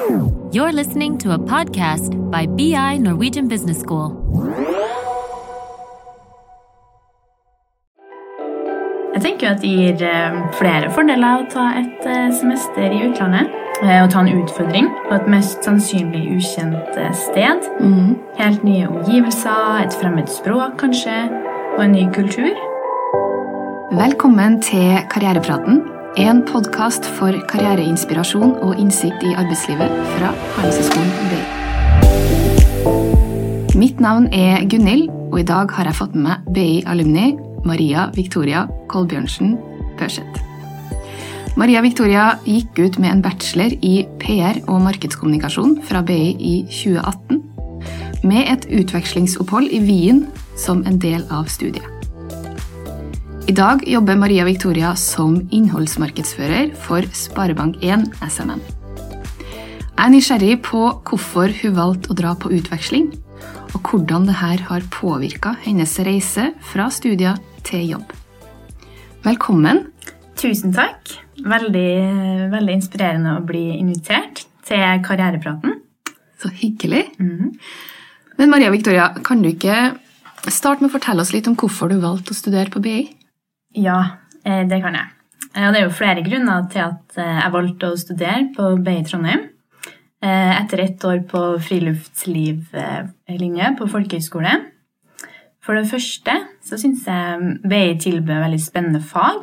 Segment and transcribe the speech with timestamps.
[0.00, 4.12] You're listening to a podcast by BI Norwegian Business School.
[9.14, 13.48] Jeg tenker at det gir eh, flere fordeler å ta et eh, semester i utlandet.
[13.80, 17.64] Eh, Å ta en utfordring på et mest sannsynlig ukjent eh, sted.
[18.36, 21.16] Helt nye omgivelser, et fremmed språk kanskje,
[21.78, 22.52] og en ny kultur.
[23.96, 25.86] Velkommen til Karrierepraten,
[26.16, 31.40] en podkast for karriereinspirasjon og innsikt i arbeidslivet fra Handelshøyskolen BI.
[33.76, 37.26] Mitt navn er Gunhild, og i dag har jeg fått med meg BI-alumni
[37.68, 39.58] Maria Victoria Kolbjørnsen
[39.98, 40.40] Pørseth.
[41.60, 47.42] Maria Victoria gikk ut med en bachelor i PR og markedskommunikasjon fra BI i 2018,
[48.24, 50.24] med et utvekslingsopphold i Wien
[50.56, 51.95] som en del av studiet.
[53.46, 58.58] I dag jobber Maria Victoria som innholdsmarkedsfører for Sparebank1 SMN.
[58.58, 63.04] Jeg er nysgjerrig på hvorfor hun valgte å dra på utveksling,
[63.70, 68.10] og hvordan dette har påvirka hennes reise fra studier til jobb.
[69.22, 69.84] Velkommen.
[70.34, 71.14] Tusen takk.
[71.38, 71.92] Veldig,
[72.50, 75.76] veldig inspirerende å bli invitert til Karrierepraten.
[76.42, 77.04] Så hyggelig.
[77.20, 79.94] Men Maria Victoria, kan du ikke
[80.50, 83.04] starte med å fortelle oss litt om hvorfor du valgte å studere på BI?
[83.76, 83.98] Ja,
[84.44, 85.06] eh, det kan jeg.
[85.54, 88.62] Eh, Og det er jo flere grunner til at eh, jeg valgte å studere på
[88.82, 89.42] BI Trondheim.
[90.26, 94.54] Etter ett år på friluftslivlinje på folkehøyskole.
[95.62, 96.32] For det første
[96.64, 99.40] så syns jeg BI tilbød veldig spennende fag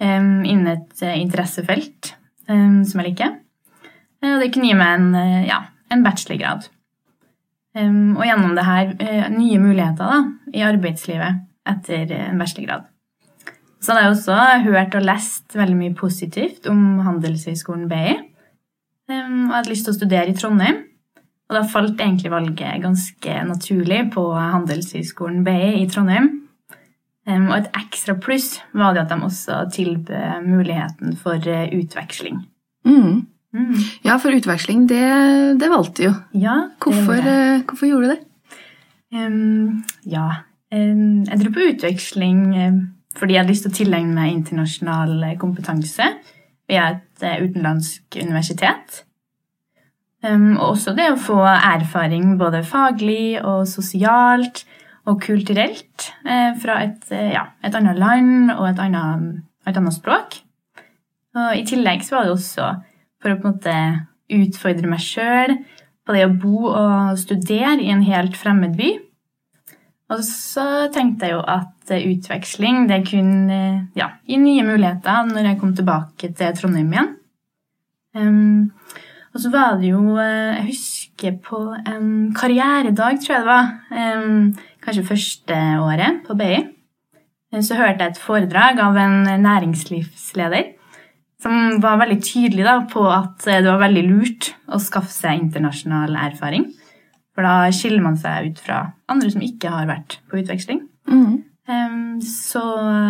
[0.00, 2.14] innen et interessefelt
[2.46, 3.30] som jeg liker.
[4.22, 5.10] Og det kunne gi meg en,
[5.50, 5.58] ja,
[5.90, 6.60] en bachelorgrad.
[7.74, 8.86] Og gjennom det her
[9.34, 10.18] nye muligheter da,
[10.54, 11.32] i arbeidslivet
[11.74, 12.82] etter en bachelorgrad.
[13.88, 14.34] Så hadde jeg også
[14.66, 18.18] hørt og lest veldig mye positivt om Handelshøyskolen BI.
[19.08, 20.82] Um, og jeg hadde lyst til å studere i Trondheim.
[21.48, 26.28] Og da falt egentlig valget ganske naturlig på Handelshøyskolen BI i Trondheim.
[27.24, 32.42] Um, og et ekstra pluss var det at de også tilbød muligheten for eh, utveksling.
[32.84, 33.24] Mm.
[33.56, 33.72] Mm.
[34.04, 35.00] Ja, for utveksling, det,
[35.64, 36.12] det valgte jo.
[36.36, 38.20] Ja, Hvorfor, eh, hvorfor gjorde du det?
[39.16, 40.28] Um, ja.
[40.76, 42.44] Ehm, jeg dro på utveksling
[43.16, 46.08] fordi jeg hadde lyst til å tilegne meg internasjonal eh, kompetanse
[46.68, 49.02] via et eh, utenlandsk universitet.
[50.26, 54.64] Ehm, og også det å få erfaring både faglig og sosialt
[55.08, 60.40] og kulturelt eh, fra et, ja, et annet land og et annet, et annet språk.
[61.38, 62.70] Og I tillegg så var det også
[63.22, 63.76] for å på en måte
[64.38, 65.56] utfordre meg sjøl
[66.08, 68.94] på det å bo og studere i en helt fremmed by.
[70.08, 75.28] Og så tenkte jeg jo at eh, utveksling det kunne eh, ja, gi nye muligheter
[75.28, 77.10] når jeg kom tilbake til Trondheim igjen.
[78.16, 78.70] Um,
[79.36, 83.68] og så var det jo eh, Jeg husker på en karrieredag, tror jeg det var.
[83.92, 84.48] Um,
[84.84, 86.64] kanskje første året på BI.
[87.64, 90.74] Så hørte jeg et foredrag av en næringslivsleder
[91.42, 96.16] som var veldig tydelig da, på at det var veldig lurt å skaffe seg internasjonal
[96.18, 96.66] erfaring.
[97.38, 100.80] For da skiller man seg ut fra andre som ikke har vært på utveksling.
[101.06, 101.36] Mm.
[101.70, 102.62] Um, Så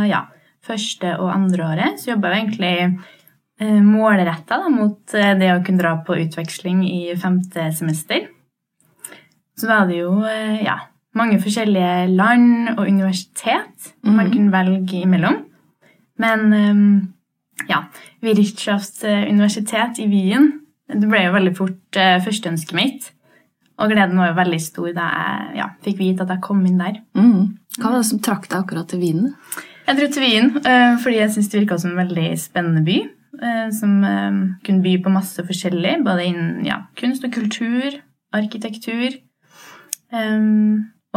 [0.05, 0.27] ja,
[0.61, 2.75] første og andre året så jobba jeg egentlig
[3.63, 8.29] uh, målretta mot uh, det å kunne dra på utveksling i femte semester.
[9.57, 10.77] Så var det jo uh, ja,
[11.17, 14.33] mange forskjellige land og universitet man Mhm.
[14.37, 15.41] kunne velge imellom.
[16.21, 17.15] Men um,
[17.71, 17.87] ja,
[18.21, 20.53] Wirtschaftsuniversitet i Wien
[20.89, 23.09] det ble jo veldig fort eh, førsteønsket mitt.
[23.79, 26.81] Og gleden var jo veldig stor da jeg ja, fikk vite at jeg kom inn
[26.81, 26.97] der.
[27.15, 27.59] Mm.
[27.79, 29.29] Hva var det som trakk deg akkurat til Wien?
[29.87, 32.97] Jeg dro til Wien eh, fordi jeg syntes det virka som en veldig spennende by.
[33.39, 38.01] eh, Som eh, kunne by på masse forskjellig, både innen ja, kunst og kultur,
[38.35, 39.15] arkitektur.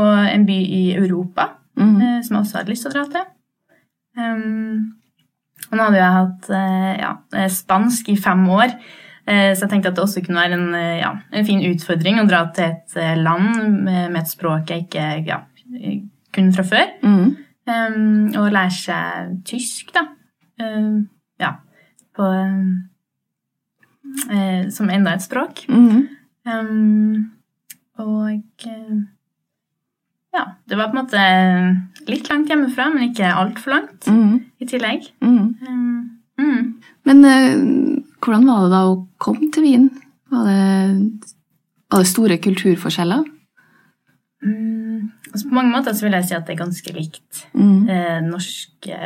[0.01, 1.49] Og en by i Europa
[1.81, 2.21] Mm.
[2.21, 3.27] som jeg også hadde lyst til å dra til.
[5.71, 6.49] Og nå hadde jeg hatt
[6.99, 7.11] ja,
[7.49, 8.73] spansk i fem år,
[9.55, 12.27] så jeg tenkte at det også kunne være en, eh, ja, en fin utfordring å
[12.27, 15.41] dra til et eh, land med, et språk jeg ikke ja,
[16.35, 16.89] kunne fra før.
[17.05, 17.37] Mm.
[17.71, 20.07] Um, og lære seg tysk, da.
[20.61, 21.03] Uh,
[21.39, 21.53] ja.
[22.17, 22.71] På uh,
[24.33, 25.63] eh, Som enda et språk.
[25.69, 26.07] Mm.
[26.49, 27.31] Um,
[28.01, 28.97] og uh,
[30.33, 34.41] ja, det var på en måte litt langt hjemmefra, men ikke altfor langt Mm.
[34.59, 35.11] i tillegg.
[35.21, 35.55] Mm.
[35.67, 36.01] Um.
[37.05, 39.89] Men eh, hvordan var det da å komme til Wien?
[40.31, 41.35] Var det,
[41.91, 43.25] var det store kulturforskjeller?
[44.41, 45.11] Mm.
[45.31, 47.89] Altså, på mange måter så vil jeg si at det er ganske likt Mm.
[47.89, 48.97] eh, norske,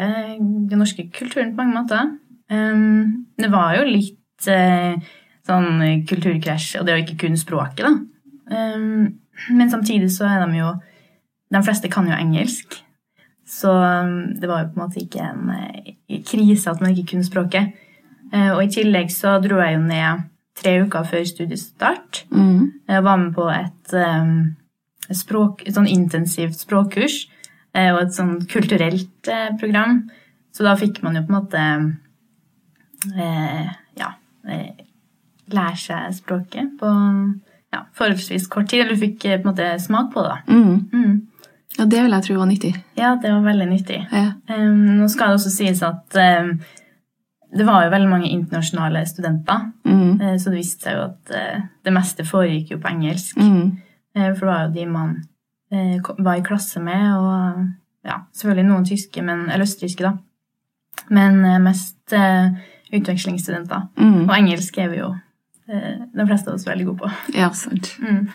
[0.69, 2.17] den norske kulturen på mange måter.
[2.51, 4.95] Um, det var jo litt uh,
[5.47, 7.93] sånn kulturkrasj, og det er jo ikke kun språket, da.
[8.75, 9.15] Um,
[9.49, 10.75] men samtidig så er de jo
[11.53, 12.73] De fleste kan jo engelsk.
[13.45, 17.11] Så um, det var jo på en måte ikke en uh, krise at man ikke
[17.13, 17.73] kunne språket.
[18.35, 20.25] Uh, og i tillegg så dro jeg jo ned
[20.59, 22.25] tre uker før studiestart.
[22.31, 22.71] Mm.
[22.89, 23.95] Jeg var med på et,
[25.15, 27.17] språk, et sånn intensivt språkkurs
[27.75, 30.03] uh, og et sånn kulturelt uh, program.
[30.55, 31.63] Så da fikk man jo på en måte
[33.99, 34.07] ja,
[35.51, 36.87] lære seg språket på
[37.75, 38.85] ja, forholdsvis kort tid.
[38.85, 40.31] Eller fikk på en måte smak på det.
[40.31, 40.55] da.
[40.55, 40.77] Mm.
[40.95, 41.17] Mm.
[41.75, 42.71] Ja, det vil jeg tro var nyttig.
[42.95, 43.99] Ja, det var veldig nyttig.
[44.11, 44.29] Ja.
[44.47, 46.55] Um, nå skal det også sies at um,
[47.53, 49.71] det var jo veldig mange internasjonale studenter.
[49.85, 50.21] Mm.
[50.21, 53.37] uh, så det viste seg jo at uh, det meste foregikk jo på engelsk.
[53.37, 53.77] Mm.
[54.15, 55.15] Eh, For det var jo de man
[55.71, 60.15] eh, var i klasse med, og ja, selvfølgelig noen tyske, men, eller østerrikske, da.
[61.11, 62.55] Men eh, mest eh,
[62.95, 63.89] utvekslingsstudenter.
[63.99, 64.21] Mm.
[64.25, 65.09] Og engelsk er vi jo
[65.67, 67.11] eh, de fleste av oss veldig gode på.
[67.35, 67.91] Ja, sant.
[67.99, 68.29] Mm.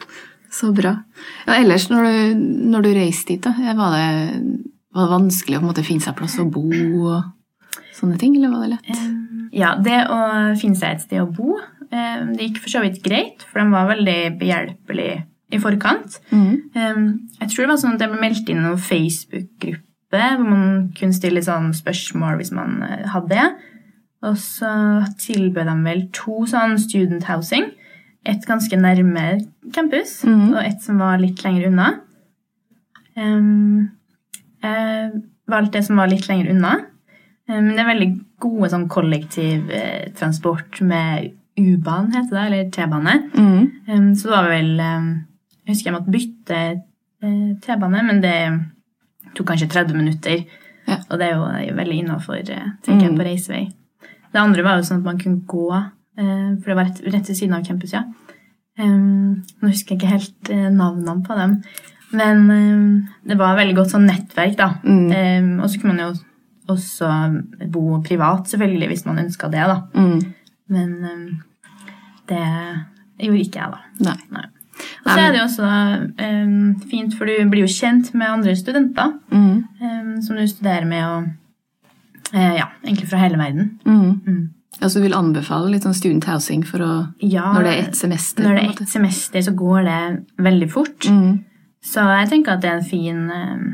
[0.53, 0.97] Så bra.
[1.47, 4.41] Ja, ellers, når du, når du reiste dit, da, var det,
[4.93, 7.31] var det vanskelig å måte, finne seg plass å bo og
[7.97, 9.03] sånne ting, eller var det lett?
[9.57, 10.21] Ja, det å
[10.61, 11.59] finne seg et sted å bo,
[11.91, 16.21] det gikk for så vidt greit, for de var veldig behjelpelige i forkant.
[16.31, 16.71] Mm.
[17.41, 20.89] Jeg tror det var sånn at jeg ble meldt inn i noen Facebook-gruppe hvor man
[20.99, 23.49] kunne stille sånn spørsmål hvis man eh, hadde det.
[24.27, 24.71] Og så
[25.23, 27.71] tilbød de vel to sånn student housing.
[28.29, 29.27] Et ganske nærme
[29.73, 30.51] campus, mm.
[30.53, 31.87] og et som var litt lenger unna.
[33.17, 33.89] Um,
[34.61, 36.75] jeg valgte det som var litt lenger unna.
[37.51, 38.09] Um, det er veldig
[38.41, 43.15] gode sånn kollektivtransport med U-banen, heter det, eller T-bane.
[43.35, 44.15] Mm.
[44.17, 46.61] Så det var vel Jeg husker jeg måtte bytte
[47.23, 48.37] eh, T-bane, men det
[49.37, 50.45] tok kanskje 30 minutter.
[50.89, 50.97] Ja.
[51.11, 53.19] Og det er jo eh, veldig innafor, tenker jeg, Mm.
[53.19, 53.65] på reisevei.
[54.33, 55.67] Det andre var jo sånn at man kunne gå,
[56.19, 58.05] eh, for det var rett, rett ved siden av campus, ja.
[58.81, 61.59] Nå husker jeg ikke helt eh, navnene på dem,
[62.17, 64.71] men det var veldig godt sånn nettverk, da.
[64.83, 65.61] Mm.
[65.61, 66.15] Og så kunne man jo
[66.73, 67.11] også
[67.73, 69.81] bo privat, selvfølgelig, hvis man ønska det, da.
[69.95, 70.21] Mm.
[70.71, 71.27] Men um,
[72.31, 72.41] det
[73.27, 73.81] gjorde ikke jeg, da.
[74.11, 74.17] Nei.
[74.37, 74.47] Nei.
[75.05, 75.71] Og så er det jo også
[76.25, 76.55] um,
[76.89, 79.65] fint, for du blir jo kjent med andre studenter Mm.
[79.83, 81.27] um, som du studerer med, og
[82.35, 83.75] uh, ja, egentlig fra hele verden.
[83.85, 84.21] Mm.
[84.27, 84.41] Mm.
[84.81, 86.91] Altså, du vil anbefale litt sånn student housing å,
[87.21, 88.47] Ja, når det er ett semester?
[88.47, 90.01] når det er ett semester, så går det
[90.47, 91.09] veldig fort.
[91.11, 91.41] Mm.
[91.85, 93.67] Så jeg tenker at det er en fin um,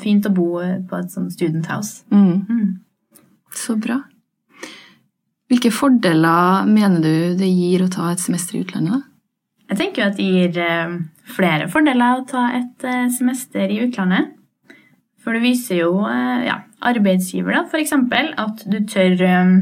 [0.00, 2.04] fint å bo på et sånt student house.
[2.12, 2.46] Mm.
[2.48, 3.20] Mm.
[3.54, 4.02] Så bra.
[5.48, 9.06] Hvilke fordeler mener du det gir å ta et semester i utlandet?
[9.68, 10.98] Jeg tenker jo at det gir eh,
[11.28, 14.34] flere fordeler å ta et eh, semester i utlandet.
[15.24, 19.56] For det viser jo eh, ja, arbeidsgiver da, eksempel, at du tør eh,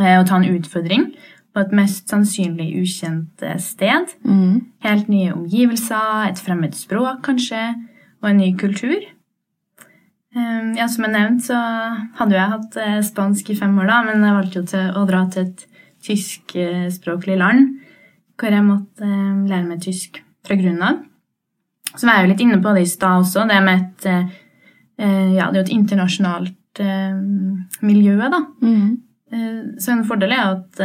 [0.00, 1.10] eh, å ta en utfordring
[1.50, 4.12] på et mest sannsynlig ukjent eh, sted.
[4.24, 4.60] Mm.
[4.84, 7.68] Helt nye omgivelser, et fremmed språk kanskje,
[8.22, 9.00] og en ny kultur.
[10.36, 11.58] Eh, Ja, Som jeg nevnte, så
[12.18, 15.06] hadde jeg hatt eh, spansk i fem år, da, men jeg valgte jo til å
[15.08, 15.66] dra til et
[16.06, 17.76] tyskspråklig land
[18.40, 21.02] hvor jeg måtte eh, lære meg tysk fra grunnen av.
[21.96, 24.30] Så var jeg jo litt inne på det i stad også, det med et eh,
[25.02, 27.18] eh, Ja, det er jo et internasjonalt eh,
[27.82, 28.44] miljø, da.
[28.62, 28.98] Mm.
[29.78, 30.80] Så en fordel er at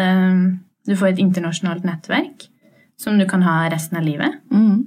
[0.85, 2.43] du får et internasjonalt nettverk
[3.01, 4.35] som du kan ha resten av livet.
[4.53, 4.83] Mm.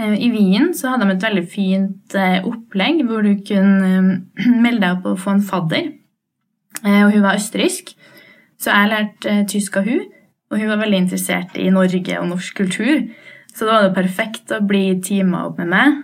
[0.00, 4.52] Eh, I Wien så hadde de et veldig fint eh, opplegg hvor du kunne eh,
[4.64, 5.96] melde deg opp og få en fadder.
[6.80, 7.90] Og hun var østerriksk,
[8.56, 10.06] så jeg lærte tysk av hun.
[10.48, 13.02] Og hun var veldig interessert i Norge og norsk kultur.
[13.52, 15.98] Så da var det perfekt å bli teama opp med meg,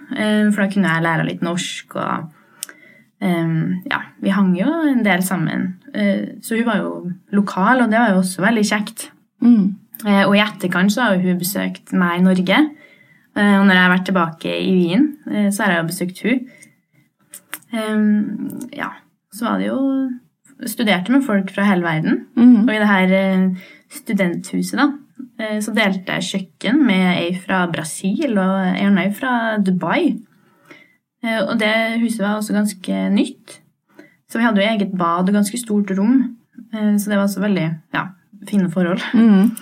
[0.50, 1.96] for da kunne jeg lære litt norsk.
[1.96, 3.24] Og
[3.88, 5.64] ja, vi hang jo en del sammen.
[6.44, 6.92] Så hun var jo
[7.38, 9.08] lokal, og det var jo også veldig kjekt.
[9.46, 9.78] Mm.
[10.26, 12.60] Og i etterkant så har hun besøkt meg i Norge.
[13.36, 16.22] Eh, Og når jeg har vært tilbake i Wien, eh, så har jeg jo besøkt
[16.24, 16.46] hun.
[18.72, 18.92] Ja,
[19.34, 19.80] så var det jo
[20.64, 22.22] Studerte med folk fra hele verden.
[22.32, 22.62] Mm.
[22.64, 24.86] Og i det her eh, studenthuset, da,
[25.38, 30.14] eh, så delte jeg kjøkken med ei fra Brasil og ei anna fra Dubai.
[31.22, 33.58] Eh, Og det huset var også ganske nytt.
[34.32, 36.22] Så vi hadde jo eget bad og ganske stort rom.
[36.72, 38.06] Eh, Så det var også veldig ja,
[38.48, 39.04] fine forhold.
[39.12, 39.52] Mm.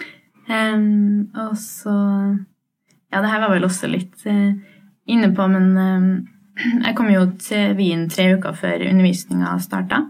[0.46, 1.96] Um, og så
[3.14, 4.56] Ja, det her var vel også litt eh,
[5.06, 6.06] inne på, men em,
[6.86, 10.08] jeg kom jo til Wien tre uker før undervisninga starta.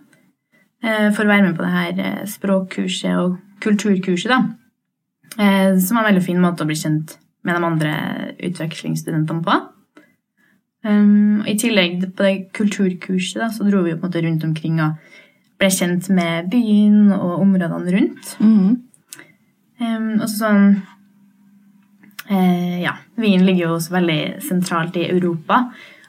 [0.80, 4.40] eh, for å være med på det her eh, språkkurset og kulturkurset, da.
[5.36, 7.92] Eh, som var en veldig fin måte å bli kjent med de andre
[8.48, 9.60] utvekslingsstudentene på.
[10.84, 14.42] Og I tillegg på det kulturkurset da, så dro vi jo på en måte rundt
[14.44, 14.98] omkring og
[15.60, 18.34] ble kjent med byen og områdene rundt.
[18.40, 18.74] Mm.
[19.80, 20.66] Um, og så sånn
[22.30, 25.64] eh, Ja, Wien ligger jo også veldig sentralt i Europa.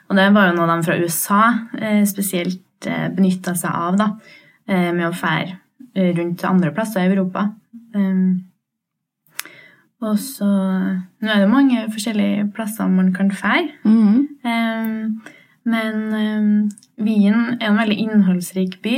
[0.09, 1.43] Og det var jo noe de fra USA
[1.79, 4.09] eh, spesielt eh, benytta seg av, da,
[4.69, 5.55] eh, med å fære
[5.95, 7.49] eh, rundt andre plasser i Europa.
[7.95, 8.43] Um,
[10.03, 13.71] og så Nå er det mange forskjellige plasser man kan fære.
[13.87, 14.27] Mhm.
[14.45, 15.21] Um,
[15.65, 18.97] men um, Wien er en veldig innholdsrik by.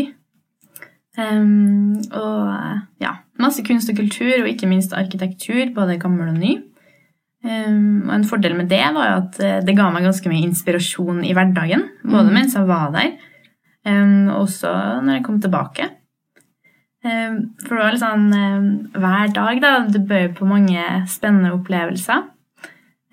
[1.17, 6.57] Um, og ja, masse kunst og kultur, og ikke minst arkitektur, både gammel og ny.
[7.45, 10.47] Um, og en fordel med det var jo at eh, det ga meg ganske mye
[10.47, 11.83] inspirasjon i hverdagen.
[12.03, 12.33] Både Mhm.
[12.33, 13.11] mens jeg var der,
[13.85, 14.71] um, og også
[15.05, 15.89] når jeg kom tilbake.
[17.05, 19.73] Um, for det var litt sånn hver dag, da.
[19.87, 22.25] Du bød på mange spennende opplevelser.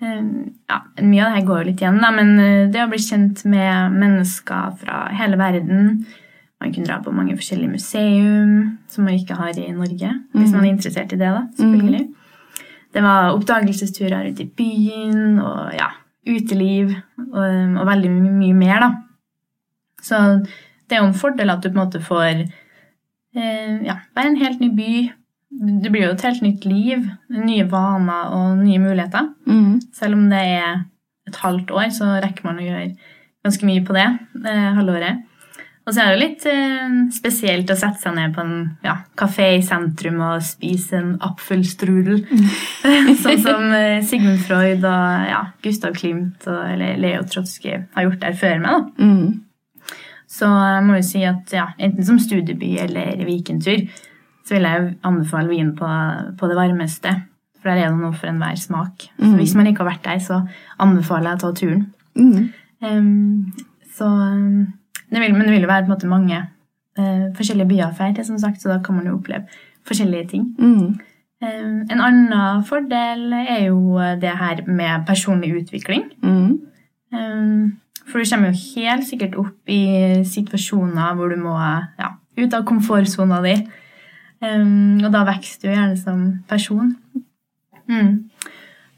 [0.01, 2.99] Ja, mye av det her går jo litt igjen, da, men uh, det å bli
[2.99, 6.05] kjent med mennesker fra hele verden
[6.61, 10.63] Man kunne dra på mange forskjellige museum som man ikke har i Norge, hvis man
[10.65, 12.05] er interessert i det, da, selvfølgelig.
[12.95, 15.89] Det var oppdagelsesturer ute i byen og ja,
[16.31, 16.93] uteliv
[17.27, 17.41] og,
[17.75, 18.91] og veldig my mye mer, da.
[20.05, 20.21] Så
[20.85, 24.41] det er jo en fordel at du på en måte får eh, ja, være en
[24.41, 24.91] helt ny by.
[25.83, 29.31] Det blir jo et helt nytt liv, nye vaner og nye muligheter.
[29.47, 29.79] Mm.
[29.95, 30.83] Selv om det er
[31.27, 32.89] et halvt år, så rekker man å gjøre
[33.45, 34.07] ganske mye på det
[34.45, 35.25] eh, halvåret.
[35.85, 39.51] Og så er det litt eh, spesielt å sette seg ned på en ja, kafé
[39.59, 42.23] i sentrum og spise en apfelstrudel.
[43.21, 48.23] sånn som eh, Sigmund Freud og ja, Gustav Klimt og, eller Leo Trotsky har gjort
[48.23, 48.71] der før meg.
[48.71, 49.05] da.
[49.05, 49.91] Mm.
[50.35, 53.85] Så jeg må jo si at ja, enten som studieby eller Vikentur,
[54.45, 55.89] så vil jeg anbefale Wien på,
[56.37, 57.13] på det varmeste.
[57.61, 59.07] For der er det noe for enhver smak.
[59.17, 59.37] Mhm.
[59.39, 60.41] hvis man ikke har vært der, så
[60.81, 61.85] anbefaler jeg å ta turen.
[62.17, 62.49] Mm.
[62.85, 64.73] Um, så em,
[65.09, 66.41] det vil, Men det vil jo være måte mange
[66.99, 69.45] uh, forskjellige byer å feire, som sagt, så da kan man jo oppleve
[69.87, 70.47] forskjellige ting.
[70.59, 70.99] Mm.
[71.43, 76.07] Uh, en annen fordel er jo det her med personlig utvikling.
[76.23, 76.59] Mm.
[77.13, 77.73] Uh,
[78.05, 82.65] For du kommer jo helt sikkert opp i situasjoner hvor du må ja, ut av
[82.67, 83.55] komfortsona di.
[84.43, 86.91] Um, og da vokser du gjerne som person.
[87.89, 88.29] Mm.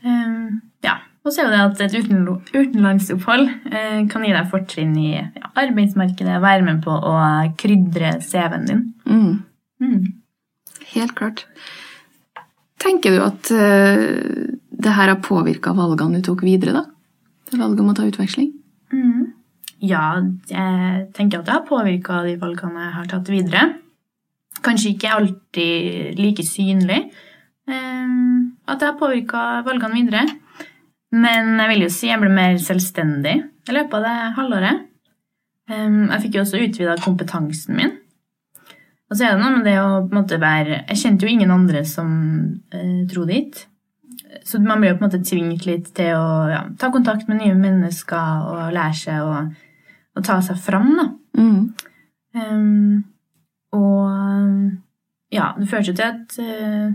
[0.04, 0.98] Um, ja.
[1.24, 1.96] Og så er det at et
[2.56, 3.50] utenlandsopphold
[4.12, 5.12] kan gi deg fortrinn i
[5.58, 7.16] arbeidsmarkedet, være med på å
[7.60, 8.84] krydre CV-en din.
[9.08, 9.34] Mm.
[9.84, 10.06] Mm.
[10.94, 11.46] Helt klart.
[12.82, 16.86] Tenker du at uh, det her har påvirka valgene du tok videre, da?
[17.48, 18.52] Det valget om å ta utveksling?
[18.94, 19.34] Mm.
[19.84, 20.18] Ja,
[20.50, 23.66] jeg tenker at det har påvirka de valgene jeg har tatt videre.
[24.66, 27.04] Kanskje ikke alltid like synlig
[27.70, 30.24] um, at det har påvirka valgene videre.
[31.14, 34.87] Men jeg vil jo si jeg ble mer selvstendig i løpet av det halvåret.
[35.68, 37.96] Um, jeg fikk jo også utvida kompetansen min.
[39.08, 41.32] Og så er det noe med det å på en måte være Jeg kjente jo
[41.32, 42.10] ingen andre som
[42.76, 43.60] eh, dro dit.
[44.44, 47.40] Så man blir jo på en måte tvunget litt til å ja, ta kontakt med
[47.40, 49.38] nye mennesker og lære seg å,
[50.18, 51.06] å ta seg fram, da.
[51.40, 51.62] Mm.
[52.38, 53.04] Um,
[53.78, 56.92] og ja, det førte jo til at uh,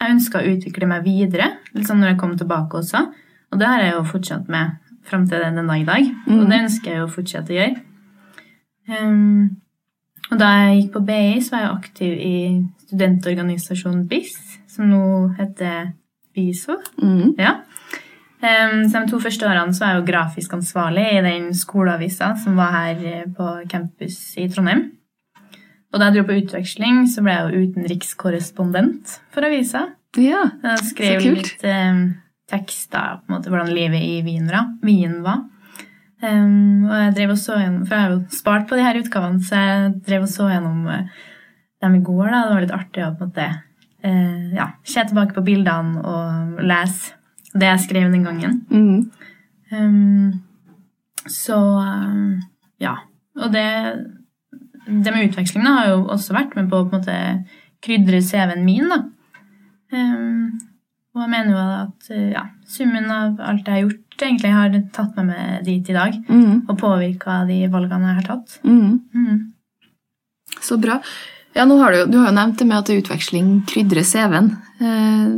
[0.00, 3.04] jeg ønska å utvikle meg videre, litt sånn når jeg kom tilbake også.
[3.52, 6.12] Og det har jeg jo fortsatt med fram til den dag i dag.
[6.28, 6.48] Og Mhm.
[6.50, 7.83] det ønsker jeg jo å fortsette å gjøre.
[8.88, 9.60] Um,
[10.30, 12.38] og da jeg gikk på BI, så var jeg aktiv i
[12.86, 14.34] studentorganisasjonen BIS,
[14.70, 15.04] som nå
[15.38, 15.92] heter
[16.34, 16.78] BISO.
[17.02, 17.34] Mm.
[17.38, 17.58] Ja.
[18.44, 22.34] Um, så de to første årene så var jeg jo grafisk ansvarlig i den skoleavisa
[22.42, 24.90] som var her eh, på campus i Trondheim.
[25.94, 29.86] Og da jeg dro på utveksling, så ble jeg jo utenrikskorrespondent for avisa.
[30.18, 30.42] Ja.
[30.82, 31.52] Skrev Så kult.
[31.52, 32.02] litt um,
[32.50, 34.50] tekster på en måte hvordan livet i Wien.
[34.82, 35.44] Wien var.
[36.24, 38.98] Um, og jeg drev og så gjennom, For jeg har jo spart på de her
[39.00, 41.22] utgavene, så jeg drev og så gjennom uh,
[41.84, 42.24] dem i går.
[42.30, 46.00] da, Det var litt artig å på en måte uh, ja, se tilbake på bildene
[46.00, 47.18] og lese
[47.54, 48.62] det jeg skrev den gangen.
[48.70, 49.10] Mm.
[49.74, 50.32] Um,
[51.30, 52.40] så um,
[52.82, 52.96] ja.
[53.38, 53.68] Og det,
[54.86, 57.18] det med utveksling da, har jo også vært med på å på en måte
[57.84, 58.88] krydre CV-en min.
[58.90, 59.02] da.
[61.14, 64.74] Og jeg mener jo at uh, ja, summen av alt jeg har gjort, egentlig har
[64.94, 66.16] tatt meg med dit i dag.
[66.28, 66.64] Mm.
[66.68, 68.58] Og påvirka de valgene jeg har tatt.
[68.64, 69.00] Mm.
[69.14, 69.40] Mm.
[70.60, 71.00] Så bra.
[71.54, 74.50] Ja, nå har du, du har jo nevnt det med at utveksling krydrer CV-en.
[74.82, 75.34] Eh,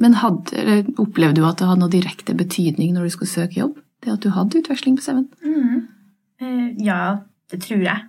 [0.00, 3.60] men hadde, eller opplevde du at det hadde noe direkte betydning når du skulle søke
[3.60, 3.76] jobb?
[4.00, 5.26] Det at du hadde utveksling på CV-en?
[5.44, 5.82] Mm.
[6.40, 7.02] Eh, ja,
[7.52, 8.06] det tror jeg.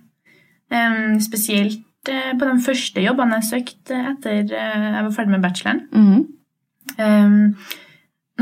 [1.20, 5.86] Spesielt eh, på de første jobbene jeg søkte etter jeg var ferdig med bacheloren.
[5.92, 6.28] Mhm.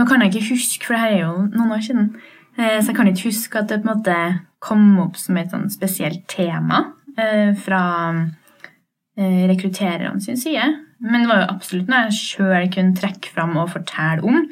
[0.00, 2.06] Nå kan jeg ikke huske, for det her er jo noen år siden,
[2.56, 4.14] eh, så jeg kan ikke huske at det på en måte
[4.64, 6.78] kom opp som et sånn spesielt tema
[7.20, 10.70] eh, fra eh, rekruttererne sin side.
[11.04, 14.48] Men det var jo absolutt noe jeg sjøl kunne trekke fram og fortelle om.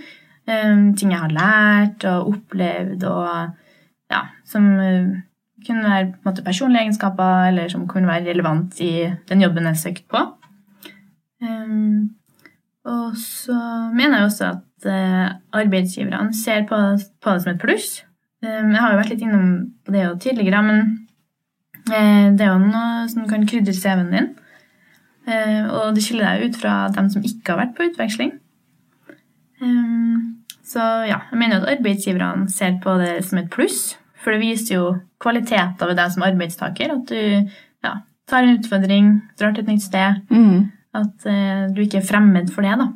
[0.49, 6.87] Ting jeg har lært og opplevd, og ja, som kunne være på en måte, personlige
[6.87, 10.23] egenskaper, eller som kunne være relevant i den jobben jeg søkte på.
[12.89, 13.59] Og så
[13.93, 16.77] mener jeg også at arbeidsgiverne ser på,
[17.23, 17.89] på, det som et pluss.
[18.45, 19.47] Um, jeg har jo vært litt innom
[19.91, 20.83] det jo tidligere, men
[21.91, 24.29] uh, det er jo noe som kan krydre CV-en din.
[25.29, 28.31] Eh, og det skiller deg ut fra dem som ikke har vært på utveksling.
[30.69, 34.79] Så ja, jeg mener at arbeidsgiverne ser på det som et pluss, for det viser
[34.79, 34.87] jo
[35.21, 36.95] kvaliteter ved deg som arbeidstaker.
[36.95, 37.51] At du
[37.85, 37.93] ja,
[38.31, 40.23] tar en utfordring, drar til et nytt sted.
[40.33, 40.71] Mm.
[40.97, 41.29] At
[41.75, 42.89] du ikke er fremmed for det, da.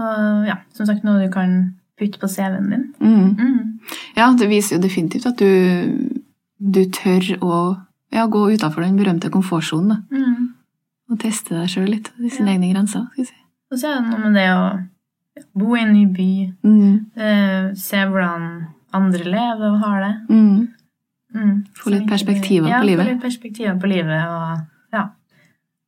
[0.00, 2.84] Og ja, som sagt, noe du kan putte på CV-en din.
[2.98, 3.36] Mm.
[3.38, 3.80] Mm.
[4.16, 6.10] Ja, det viser jo definitivt at du,
[6.58, 7.58] du tør å
[8.14, 10.04] ja, gå utafor den berømte komfortsonen.
[10.10, 10.50] Mm.
[11.10, 12.58] Og teste deg sjøl litt, i sine ja.
[12.58, 13.06] egne grenser.
[13.12, 13.40] skal vi si.
[13.72, 14.64] Og så er det noe med det å
[15.58, 16.30] bo i en ny by,
[16.62, 16.94] mm.
[17.18, 18.48] eh, se hvordan
[18.94, 20.14] andre lever og har det.
[20.30, 20.58] Mm.
[21.34, 21.56] Mm.
[21.74, 23.02] Få litt perspektiver på livet.
[23.02, 25.08] Ja, få litt perspektiver på livet, og ja,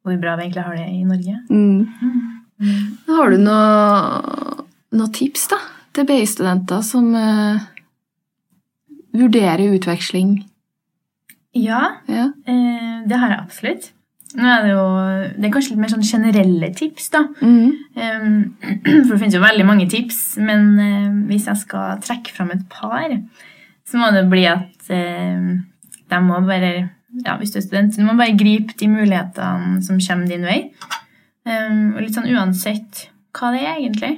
[0.02, 1.36] hvor bra vi egentlig har det i Norge.
[1.50, 2.35] Mm.
[2.62, 2.96] Mm.
[3.08, 5.58] Har du noen noe tips da,
[5.96, 7.64] til BI-studenter som uh,
[9.16, 10.38] vurderer utveksling?
[11.56, 12.30] Ja, ja.
[12.48, 13.92] Eh, det har jeg absolutt.
[14.36, 14.86] Nå er det jo
[15.38, 17.22] Det er kanskje litt mer sånn generelle tips, da.
[17.40, 17.70] Mm.
[17.96, 18.34] Um,
[19.06, 22.66] for det finnes jo veldig mange tips, men uh, hvis jeg skal trekke fram et
[22.72, 23.14] par,
[23.86, 25.56] så må det bli at uh,
[26.06, 26.74] de må bare
[27.24, 30.58] ja, Hvis du er student, du må bare gripe de mulighetene som kommer din vei.
[31.46, 34.14] Um, og litt sånn uansett hva det er, egentlig.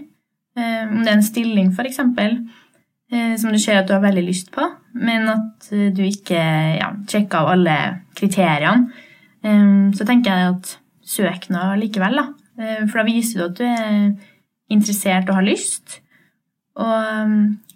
[0.56, 2.38] Um, om det er en stilling, eksempel,
[3.12, 4.64] uh, som du ser at du har veldig lyst på,
[4.96, 6.40] men at du ikke
[6.78, 7.76] ja, sjekker av alle
[8.18, 9.04] kriteriene
[9.38, 10.72] så tenker jeg at
[11.08, 12.26] søk nå likevel, da.
[12.58, 14.34] Eh, for da viser du at du er
[14.72, 16.00] interessert og har lyst.
[16.78, 17.26] Og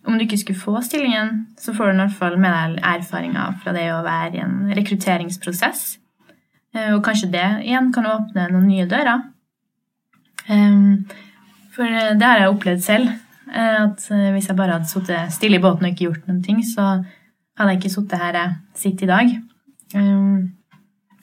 [0.02, 3.58] om du ikke skulle få stillingen, så får du i hvert fall med deg erfaringer
[3.62, 5.84] fra det å være i en rekrutteringsprosess.
[6.74, 9.28] Eh, og kanskje det igjen kan åpne noen nye dører.
[10.46, 13.12] For det har jeg opplevd selv.
[13.52, 16.62] Eh, at hvis jeg bare hadde sittet stille i båten og ikke gjort noen ting,
[16.64, 17.02] så
[17.58, 19.32] hadde jeg ikke sittet her jeg sitter i dag.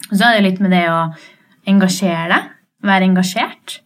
[0.09, 0.99] Og så er det litt med det å
[1.69, 2.49] engasjere deg,
[2.85, 3.79] være engasjert.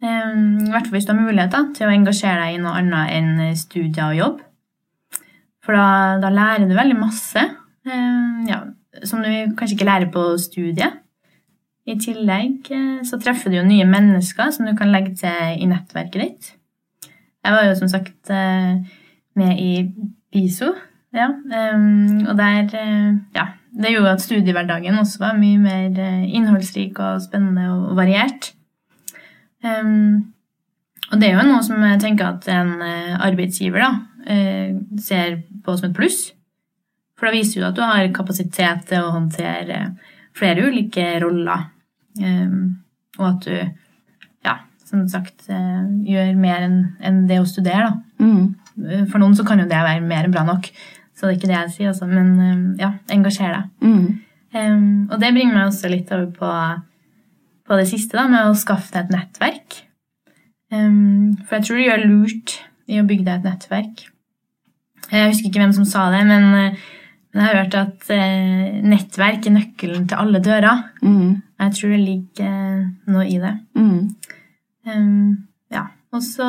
[0.00, 3.14] Um, I hvert fall hvis du har muligheter til å engasjere deg i noe annet
[3.18, 4.38] enn studier og jobb.
[5.60, 7.42] For da, da lærer du veldig masse
[8.48, 8.60] ja,
[9.04, 11.00] som du kanskje ikke lærer på studiet.
[11.90, 15.68] I tillegg eh, så treffer du jo nye mennesker som du kan legge til i
[15.70, 16.50] nettverket ditt.
[17.40, 18.82] Jeg var jo som sagt eh,
[19.40, 19.72] med i
[20.30, 20.74] BISO,
[21.16, 25.96] ja, um, og der eh, ja, det gjorde at studiehverdagen også var mye mer
[26.28, 28.52] innholdsrik og spennende og variert.
[29.64, 30.34] Um,
[31.10, 32.76] og det er jo noe som jeg tenker at en
[33.18, 33.88] arbeidsgiver da,
[35.02, 36.20] ser på som et pluss.
[37.18, 39.80] For da viser jo at du har kapasitet til å håndtere
[40.38, 41.66] flere ulike roller.
[42.18, 42.80] Um,
[43.18, 43.54] og at du,
[44.46, 44.56] ja,
[44.88, 48.24] som sagt, gjør mer enn det å studere, da.
[48.24, 49.06] Mm.
[49.10, 50.70] For noen så kan jo det være mer enn bra nok.
[51.20, 52.06] Så det er ikke det jeg sier, altså.
[52.08, 53.66] Men um, ja, engasjer deg.
[53.84, 54.04] Mm.
[54.56, 56.52] Um, og det bringer meg også litt over på,
[57.68, 59.76] på, det siste, da, med å skaffe deg et nettverk.
[60.72, 62.56] Um, for jeg tror du gjør lurt
[62.88, 64.06] i å bygge deg et nettverk.
[65.10, 66.88] Jeg husker ikke hvem som sa det, men, uh,
[67.30, 70.80] men jeg har hørt at eh, nettverk er nøkkelen til alle dører.
[71.02, 71.36] Mm.
[71.62, 73.54] Jeg tror det ligger eh, noe i det.
[73.78, 75.36] Mm.
[75.70, 75.84] ja.
[76.10, 76.48] Og så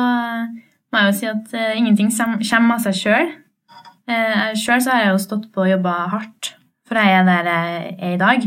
[0.90, 3.30] må jeg jo si at ingenting kommer av seg sjøl.
[4.10, 6.56] Eh, Sjøl har jeg jo stått på og jobba hardt
[6.92, 8.46] for jeg er der jeg er i dag.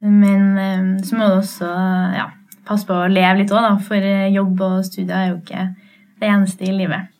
[0.00, 1.70] Men eh, så må du også
[2.16, 2.28] ja,
[2.68, 5.66] passe på å leve litt òg, da, for eh, jobb og studier er jo ikke
[6.20, 7.12] det eneste i livet.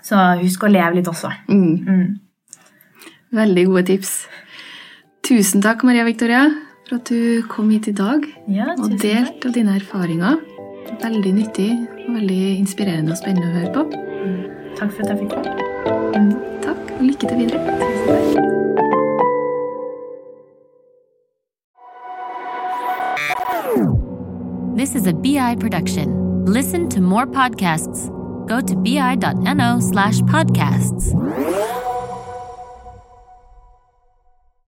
[0.00, 1.32] Så husk å leve litt også.
[1.50, 2.16] Mm.
[3.30, 4.24] Veldig gode tips.
[5.22, 6.48] Tusen takk, Maria Victoria,
[6.88, 10.40] for at du kom hit i dag ja, og delte av dine erfaringer.
[10.98, 11.68] Veldig nyttig
[12.08, 13.84] og veldig inspirerende og spennende å høre på.
[14.24, 14.40] Mm.
[14.80, 15.52] Takk for at jeg fikk komme.
[16.16, 16.32] Mm.
[16.64, 17.60] Takk, og lykke til videre.
[24.74, 26.44] This is a BI production.
[26.46, 28.08] Listen to more podcasts.
[28.48, 31.14] Go to bi.no slash podcasts.